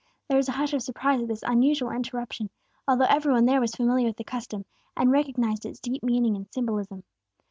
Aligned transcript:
There 0.27 0.35
was 0.37 0.49
a 0.49 0.53
hush 0.53 0.73
of 0.73 0.81
surprise 0.81 1.21
at 1.21 1.27
this 1.27 1.43
unusual 1.43 1.91
interruption, 1.91 2.49
although 2.87 3.05
every 3.07 3.33
one 3.33 3.45
there 3.45 3.61
was 3.61 3.75
familiar 3.75 4.07
with 4.07 4.17
the 4.17 4.23
custom, 4.23 4.65
and 4.97 5.11
recognized 5.11 5.63
its 5.63 5.79
deep 5.79 6.01
meaning 6.01 6.35
and 6.35 6.47
symbolism. 6.51 7.03